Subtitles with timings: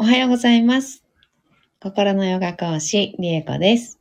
[0.00, 1.04] おはようございます。
[1.78, 4.00] 心のヨガ講師、リエコです。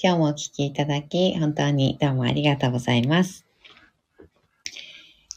[0.00, 3.44] 今日もお聞きいただき、本当にどうもありがとうございます。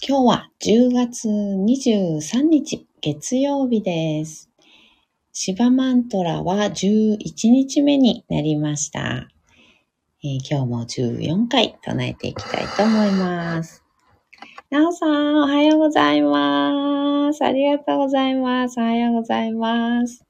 [0.08, 4.52] 今日は10月23日、月曜日です。
[5.34, 7.18] シバマントラは11
[7.50, 9.28] 日目になりました。
[10.24, 13.87] えー今日も14回唱えていきたいと思います。
[14.70, 17.42] なおさん、おはようございます。
[17.42, 18.78] ありがとうございます。
[18.82, 20.26] おはようございます。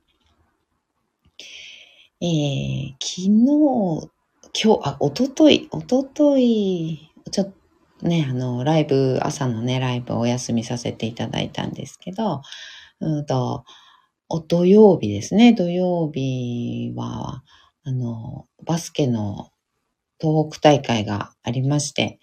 [2.22, 4.12] えー、昨日、
[4.54, 7.52] 今日、あ、おととい、おととい、ちょっ
[8.00, 12.44] とね、あの、ライブ、朝のね、ライブお休みさせていただいたんですけど、
[13.00, 13.66] うんと、
[14.30, 17.42] お土曜日ですね、土曜日は、
[17.84, 19.50] あの、バスケの
[20.20, 22.20] 東北大会がありまして、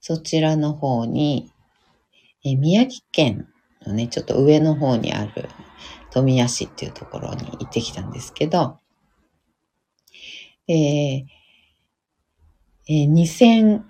[0.00, 1.52] そちらの方に、
[2.44, 3.48] え宮城県
[3.84, 5.48] のね、ちょっと上の方にある
[6.10, 8.78] 富谷市っていうところに行ってきたんですけど、
[10.68, 11.38] えー
[12.90, 13.84] えー2戦、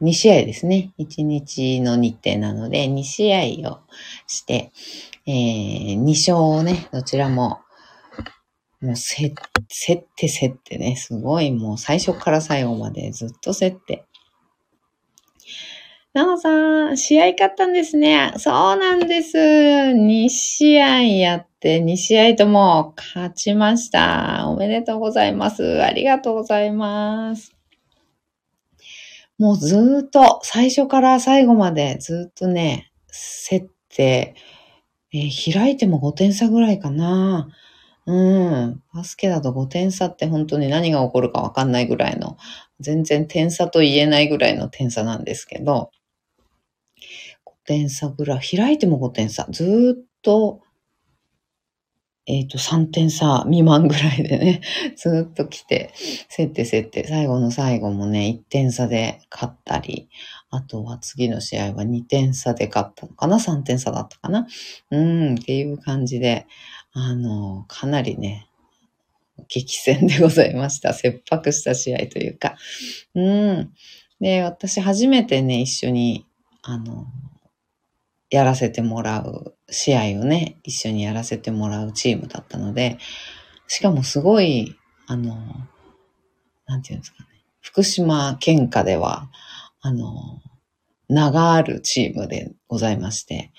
[0.00, 0.92] 2試合ですね。
[0.98, 3.80] 1日の日程なので、2試合を
[4.26, 4.72] して、
[5.26, 7.60] えー2勝をね、どちらも、
[8.80, 14.04] もうせ、競って競ってね、すごいもう最初から最後までずっと競って。
[16.14, 18.32] なおさん、試合勝ったんですね。
[18.36, 19.36] そうなんです。
[19.36, 24.46] 2試合やって、2試合とも勝ちました。
[24.46, 25.82] おめでとうございます。
[25.82, 27.52] ありがとうございます。
[29.38, 32.92] もうずっと、最初から最後までずっとね、
[33.50, 34.36] 競って、
[35.12, 37.48] えー開いても5点差ぐらいかな。
[38.06, 38.12] う
[38.66, 38.82] ん。
[38.94, 42.36] バスケだと5点差って本当に何が起こるかわかんないぐらいの、
[42.78, 45.90] 全然点差と言えないぐらいの点差なんですけど、
[47.64, 50.60] 点差ぐらい、開いても5点差、ずっと、
[52.26, 54.60] えっ、と、3点差未満ぐらいでね、
[54.96, 55.92] ずっと来て、
[56.34, 60.08] 競って競って、最後の最後もね、1点差で勝ったり、
[60.48, 64.46] あとは次の試合は2点差で勝ったのかな ?3 点差だったかな
[64.90, 66.46] うん、っていう感じで、
[66.92, 68.46] あの、かなりね、
[69.48, 70.94] 激戦でございました。
[70.94, 72.56] 切迫した試合というか。
[73.14, 73.72] うん。
[74.20, 76.24] で、私初めてね、一緒に、
[76.62, 77.06] あの、
[78.34, 82.98] やらせてもらう試合をね、一緒にやらせてもらうチームだったので、
[83.68, 85.36] しかもすごい、あの、
[86.66, 87.28] なんていうんですかね、
[87.60, 89.30] 福島県下では、
[89.80, 90.40] あの、
[91.08, 93.52] 名があるチームでございまして、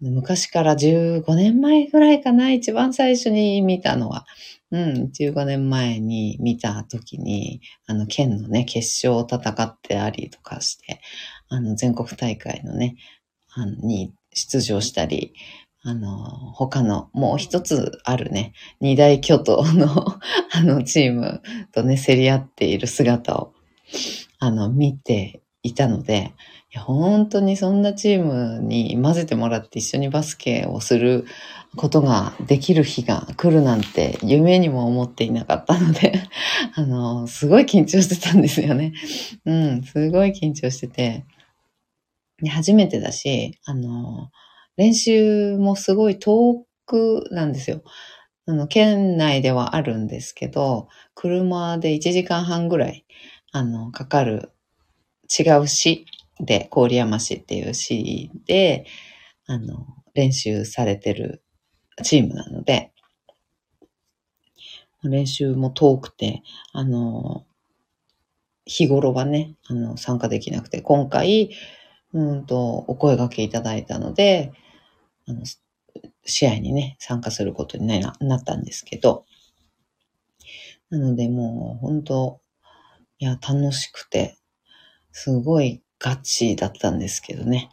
[0.00, 4.26] 昔から15年前ぐらいかな、一番最初に見たのは。
[4.72, 11.00] うん、15年前に見た時に、あの、県のね、決勝を戦ってありとかして、
[11.48, 12.96] あの、全国大会のね、
[13.64, 15.34] に出場したり、
[15.82, 16.10] あの、
[16.54, 20.18] 他の、もう一つあるね、二大巨頭の、
[20.52, 23.52] あの、チームとね、競り合っている姿を、
[24.38, 26.32] あの、見ていたので、
[26.76, 31.24] 本当にそんなチームに混ぜてもらって一緒にバスケをする
[31.76, 36.22] ことができる日が来るなんて夢にも思っていなかったので、
[36.74, 38.92] あの、すごい緊張してたんですよね。
[39.44, 41.24] うん、すごい緊張してて。
[42.42, 44.30] で初めてだし、あの、
[44.76, 47.82] 練習もすごい遠くなんですよ。
[48.46, 53.06] あの、県内ではあるんですけど、車で1時間半ぐらい、
[53.52, 54.52] あの、かかる
[55.38, 56.06] 違う市
[56.40, 58.86] で、郡山市っていう市で、
[59.46, 61.42] あの、練習されてる
[62.04, 62.92] チームなので、
[65.04, 66.42] 練習も遠くて、
[66.72, 67.46] あの、
[68.66, 71.50] 日頃はね、あの、参加できなくて、今回、
[72.12, 74.52] うんと、お声掛けいただいたので、
[75.26, 75.42] あの、
[76.24, 79.24] 試合にね、参加することにななったんですけど、
[80.90, 82.40] なのでもう本当、
[83.18, 84.36] いや、楽しくて、
[85.12, 87.70] すごいガチだったんですけどね、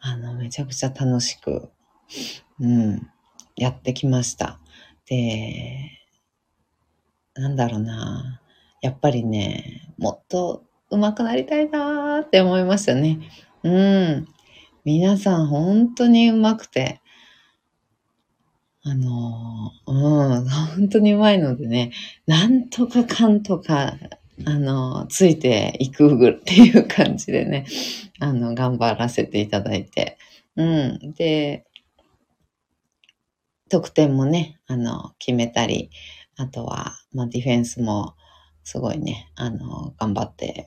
[0.00, 1.70] あの、めちゃくちゃ楽しく、
[2.58, 3.08] うん、
[3.56, 4.60] やってきました。
[5.06, 5.90] で、
[7.34, 8.40] なんだろうな、
[8.82, 13.20] やっぱりね、もっと上手くなりたいなーって思いましたね。
[13.62, 14.28] うん。
[14.84, 17.00] 皆さん本当に上手くて、
[18.82, 21.92] あの、うん、本当に上手いのでね、
[22.26, 23.94] なんとかかんとか、
[24.46, 27.66] あの、ついていくぐっていう感じでね、
[28.20, 30.16] あの、頑張らせていただいて、
[30.56, 31.12] うん。
[31.12, 31.66] で、
[33.68, 35.90] 得点もね、あの、決めたり、
[36.38, 38.14] あとは、まあ、ディフェンスも、
[38.64, 40.64] すごいね、あの、頑張って、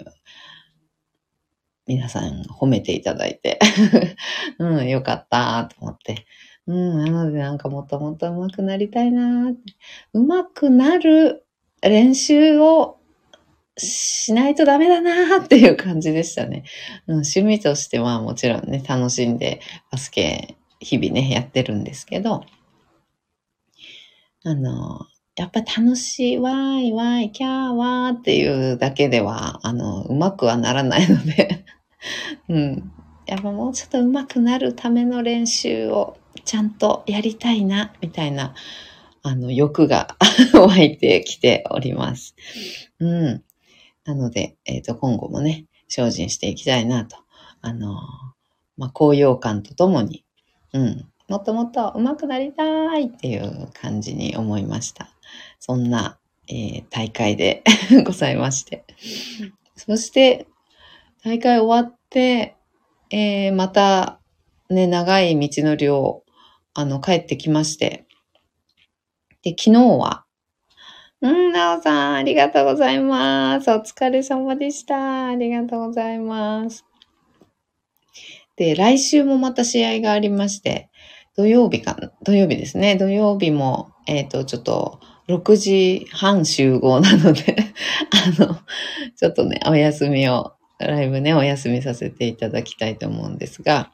[1.85, 3.59] 皆さん褒めていただいて、
[4.59, 6.25] うん、よかったと思って、
[6.67, 9.51] うん、なのでなんかもっともっと上手くなりたいな
[10.13, 11.45] 上手くなる
[11.81, 12.99] 練習を
[13.77, 16.63] しないとダメだなーっていう感じでしたね。
[17.07, 22.43] うん、趣味としてはもちろんね、楽しんでバスケ日々ね、やってるんですけど、
[24.45, 24.99] あの、
[25.35, 31.65] やっぱ楽しい、わーい、わーい、キャー、わーっていうだけでは、あの、うまくはならないので
[32.49, 32.91] うん。
[33.25, 38.53] やっぱもうちょっとうまくなるための練習をちゃんとやりたいな、みたいな、
[39.23, 40.17] あの、欲が
[40.53, 42.35] 湧いてきております。
[42.99, 43.43] うん。
[44.05, 47.17] なので、えっ、ー、と、今後もね、精進していきたいなと。
[47.61, 47.95] あの、
[48.77, 50.25] まあ、高揚感とともに、
[50.73, 51.09] うん。
[51.29, 55.12] もっともっと上手くなりたいっていう感じに思いました。
[55.65, 56.19] そんな、
[56.49, 57.63] えー、大会で
[58.03, 58.83] ございまして。
[59.77, 60.45] そして、
[61.23, 62.57] 大会終わって、
[63.11, 64.19] えー、また、
[64.69, 66.25] ね、長い道のりを、
[66.73, 68.05] あの、帰ってきまして。
[69.41, 70.25] で、昨日は、
[71.21, 73.71] うん、なおさん、ありがとうございます。
[73.71, 75.27] お疲れ様でした。
[75.27, 76.83] ありがとうございます。
[78.57, 80.89] で、来週もまた試合がありまして、
[81.37, 82.97] 土曜日か、土曜日ですね。
[82.97, 87.55] 土曜日も、えっ、ー、と、ちょっと、6時半集合なので
[88.37, 88.59] あの、
[89.15, 93.91] ちょっとね、お休みをライブね、お休みさせていただきたいと思うんですが、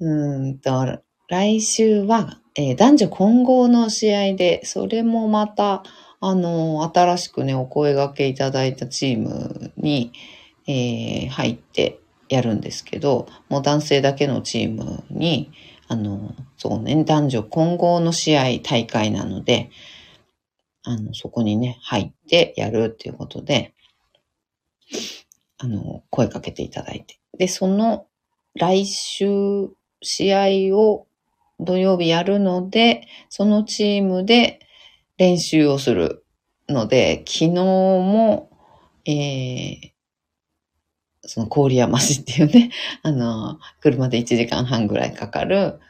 [0.00, 5.82] うんと、来週は、えー、男女混合の試合で、それもまた、
[6.20, 10.12] あの、新しくね、お声掛けいただいたチームに、
[10.66, 15.50] えー、入ってやるんですけど、もう男性だけのチームに、
[15.94, 19.70] あの、そうね、男女混合の試合大会なので、
[20.82, 23.74] あの、そこにね、入ってやるっていうことで、
[25.58, 27.20] あの、声かけていただいて。
[27.38, 28.06] で、その
[28.54, 29.68] 来週
[30.02, 30.34] 試
[30.72, 31.06] 合を
[31.60, 34.58] 土曜日やるので、そのチームで
[35.16, 36.24] 練習をする
[36.68, 38.50] ので、昨日も、
[39.06, 39.93] えー、
[41.26, 42.70] その郡山市っていうね、
[43.02, 45.80] あの、車で1時間半ぐらいかかる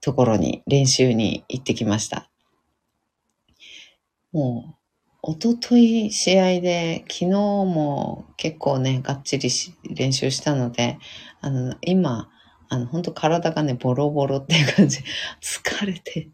[0.00, 2.28] ところに練習に行ってきました。
[4.32, 4.76] もう、
[5.22, 9.50] おととい試合で、昨日も結構ね、がっちり
[9.90, 10.98] 練習したので、
[11.40, 12.30] あの、今、
[12.68, 15.00] あの、本当体がね、ボロボロっていう感じ。
[15.42, 16.28] 疲れて、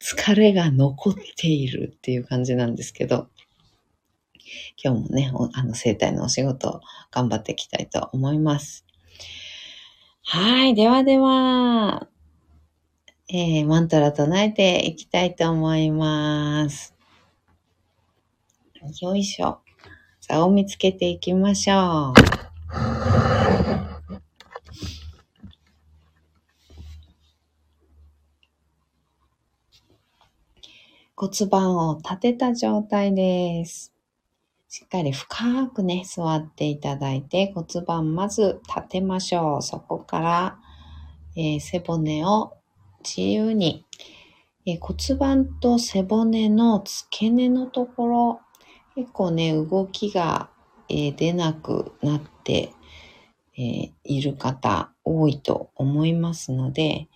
[0.00, 3.28] 疲れが残っているっていう感じなんですけど、
[4.82, 6.80] 今日もね、あの、生体のお仕事
[7.10, 8.84] 頑張っていきたいと思います。
[10.22, 10.74] はい。
[10.74, 12.08] ではでは、
[13.28, 16.94] えー、マントラ唱えていきたいと思います。
[19.00, 19.60] よいしょ。
[20.20, 22.34] 座を見つけていきましょう。
[31.16, 33.93] 骨盤を立てた状態です。
[34.76, 39.62] しっかり深くね、座っていただいて骨盤まず立てましょう。
[39.62, 40.58] そこから、
[41.36, 42.56] えー、背骨を
[43.04, 43.86] 自由に、
[44.66, 48.40] えー、骨盤と背骨の付け根のところ、
[48.96, 50.50] 結構ね、動きが、
[50.88, 52.72] えー、出なくなって、
[53.56, 57.06] え、いる方多いと思いますので、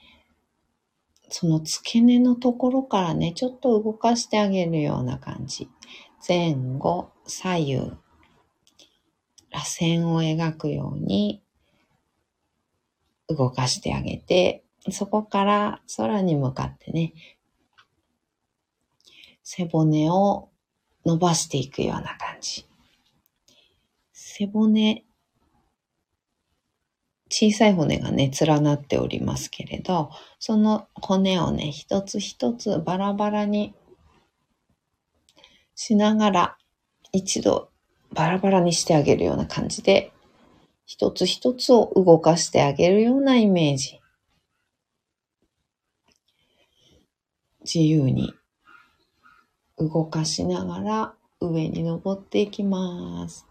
[1.29, 5.69] その付け根のところからね、ちょっと動かしてあげるような感じ。
[6.27, 7.77] 前後、左右、
[9.51, 11.43] 螺旋を描くように
[13.29, 17.13] 動かしてあげて、そこから空に向かってね、
[19.43, 20.51] 背骨を
[21.07, 22.67] 伸ばしていくような感じ。
[24.13, 25.05] 背骨、
[27.31, 33.75] 小さい骨がね、連なっておりますけれど、その骨をね、一つ一つバラバラに
[35.81, 36.59] しながら、
[37.13, 37.71] 一度
[38.13, 40.13] バラバラにしてあげるような感じで、
[40.87, 44.01] 一つ一つを動かしてあげるようなイメージ。
[47.61, 48.35] 自由に
[49.79, 53.47] 動かしながら上に登っていきます。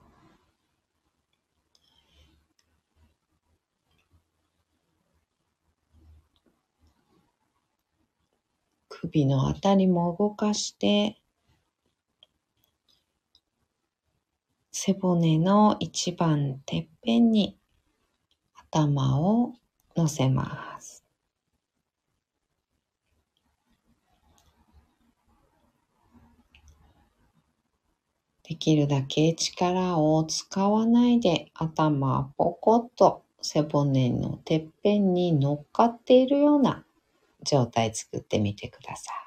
[8.89, 11.21] 首のあたりも動かして、
[14.79, 17.57] 背骨の一番てっぺんに
[18.53, 19.53] 頭を
[19.95, 21.03] 乗せます。
[28.43, 36.85] できるだけ力を使わないで頭ポコッと背骨のてっぺんに乗っかっているような
[37.41, 39.26] 状態作ってみてください。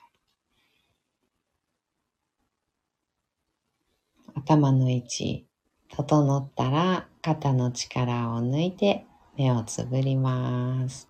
[4.41, 5.47] 頭の位置
[5.89, 9.05] 整ったら肩の力を抜いて
[9.37, 11.07] 目をつぶります。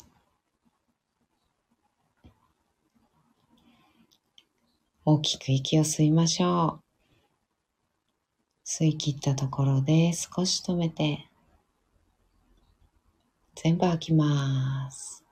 [5.05, 6.83] 大きく息を吸いましょう。
[8.67, 11.29] 吸い切ったところで少し止めて
[13.55, 15.25] 全部吐きます。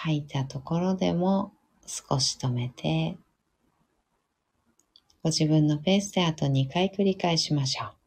[0.00, 1.52] 吐いたところでも
[1.86, 3.16] 少し止めて
[5.28, 7.97] ご自分のペースであと2回繰り返しましょう。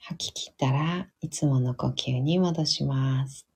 [0.00, 3.46] 吐き切ったらいつもの呼吸に戻します。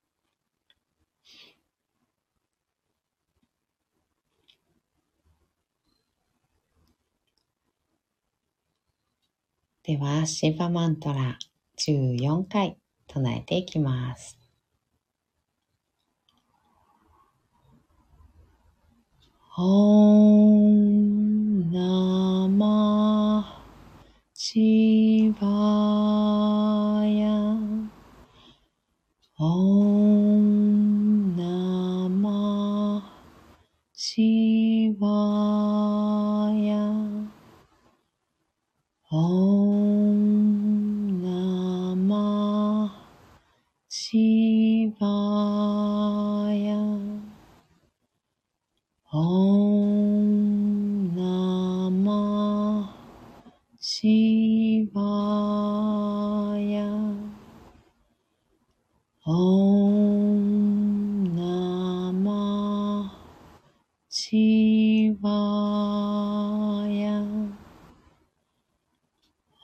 [9.83, 11.39] では、シーバマントラ
[11.79, 14.39] 14回唱えていきます。
[19.57, 23.64] オンナマ
[24.47, 27.57] シバヤ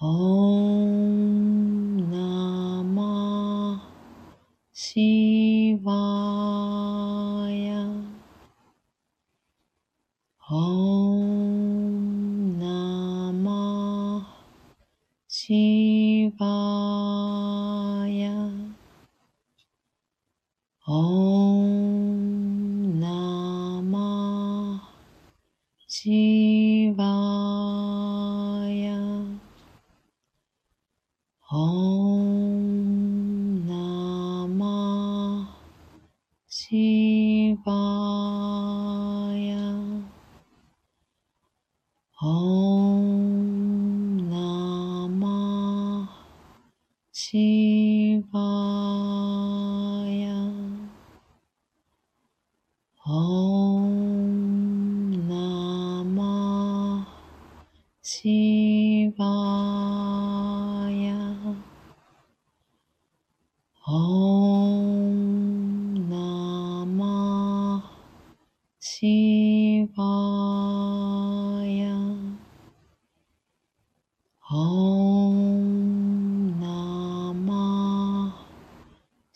[0.00, 0.39] 哦。
[42.23, 46.11] オンナマ
[47.12, 47.60] シ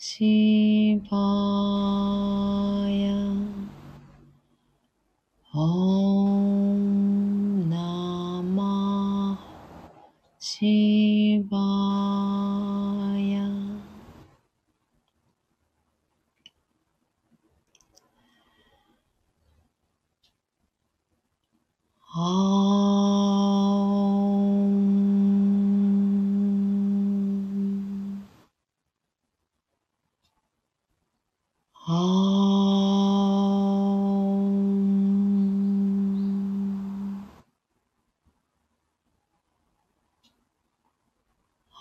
[0.07, 1.17] しば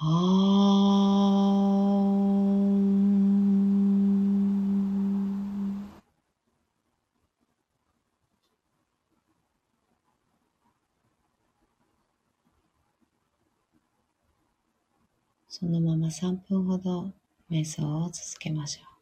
[0.05, 0.11] そ
[15.65, 17.11] のまま3分ほど
[17.51, 18.94] 瞑想を続けましょう。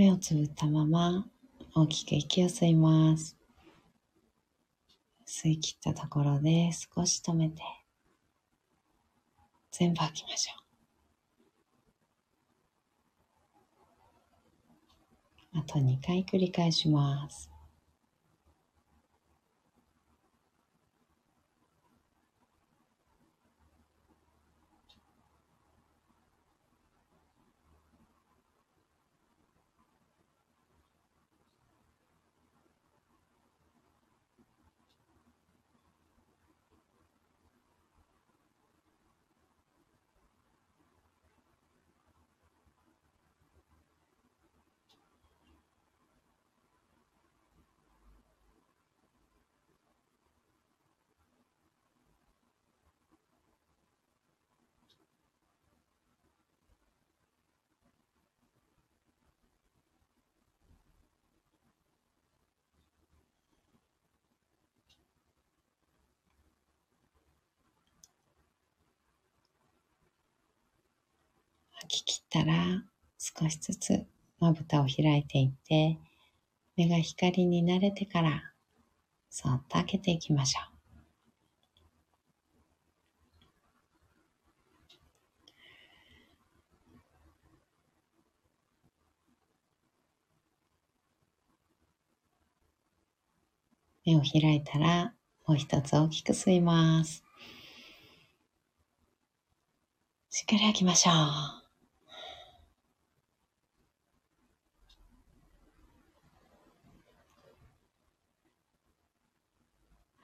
[0.00, 1.26] 目をつぶったまま
[1.74, 3.36] 大きく息を吸います。
[5.26, 7.60] 吸い切ったところで少し止めて
[9.70, 10.52] 全部吐きましょ
[15.54, 15.58] う。
[15.58, 17.50] あと2回繰り返します。
[71.82, 72.82] 吐き切ったら
[73.18, 74.04] 少しずつ
[74.38, 75.98] まぶたを開いていって
[76.76, 78.52] 目が光に慣れてから
[79.28, 80.70] そっと開けていきましょう。
[94.06, 95.12] 目を開いたら
[95.46, 97.22] もう一つ大きく吸います。
[100.30, 101.59] しっかり吐きましょう。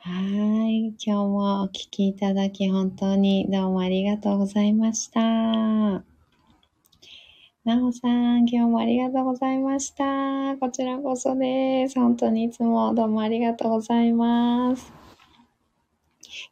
[0.08, 0.20] は
[0.68, 0.90] い。
[0.90, 5.20] 今日もお聞きいただき本当にどうもありがとうございました。
[5.20, 6.04] な
[7.84, 10.04] おさん、今日もありがとうございました。
[10.60, 11.98] こちらこそです。
[11.98, 15.05] 本当にいつもどうもありがとうございます。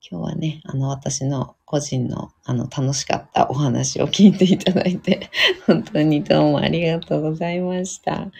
[0.08, 5.30] 今日はね、あの、私の個人の、あの、楽しかったお話を聞いていただいて、
[5.66, 8.30] 本当にどうもありがとうございました。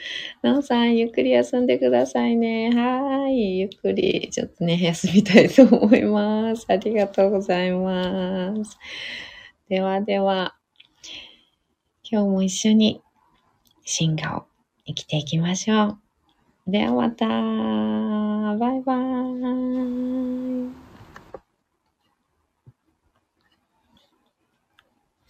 [0.43, 2.71] なおさん、ゆっくり休んでくださいね。
[2.71, 3.59] はい。
[3.59, 6.67] ゆっくり、ちょっとね、休みたいと思います。
[6.69, 8.79] ありがとうございます。
[9.69, 10.55] ではでは、
[12.11, 13.01] 今日も一緒に
[13.85, 14.45] 進化を
[14.87, 15.99] 生きていきましょ
[16.67, 16.71] う。
[16.71, 17.27] ではまた。
[18.57, 20.84] バイバーイ。